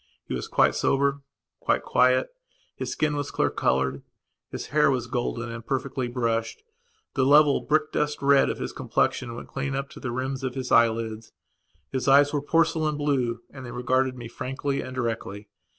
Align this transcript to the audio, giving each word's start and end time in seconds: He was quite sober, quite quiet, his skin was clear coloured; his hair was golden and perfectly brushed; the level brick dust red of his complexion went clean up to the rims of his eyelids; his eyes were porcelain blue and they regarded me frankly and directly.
He 0.25 0.33
was 0.33 0.47
quite 0.47 0.73
sober, 0.73 1.21
quite 1.59 1.83
quiet, 1.83 2.29
his 2.75 2.91
skin 2.91 3.15
was 3.15 3.29
clear 3.29 3.51
coloured; 3.51 4.01
his 4.49 4.65
hair 4.69 4.89
was 4.89 5.05
golden 5.05 5.51
and 5.51 5.63
perfectly 5.63 6.07
brushed; 6.07 6.63
the 7.13 7.23
level 7.23 7.61
brick 7.61 7.91
dust 7.91 8.19
red 8.19 8.49
of 8.49 8.57
his 8.57 8.73
complexion 8.73 9.35
went 9.35 9.49
clean 9.49 9.75
up 9.75 9.91
to 9.91 9.99
the 9.99 10.09
rims 10.09 10.43
of 10.43 10.55
his 10.55 10.71
eyelids; 10.71 11.33
his 11.91 12.07
eyes 12.07 12.33
were 12.33 12.41
porcelain 12.41 12.97
blue 12.97 13.41
and 13.51 13.63
they 13.63 13.69
regarded 13.71 14.17
me 14.17 14.27
frankly 14.27 14.81
and 14.81 14.95
directly. 14.95 15.49